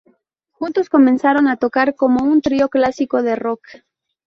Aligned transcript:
Juntos 0.49 0.89
comenzaron 0.89 1.47
a 1.47 1.57
tocar 1.57 1.93
como 1.95 2.25
un 2.25 2.41
trío 2.41 2.69
clásico 2.69 3.21
de 3.21 3.35
rock. 3.35 3.61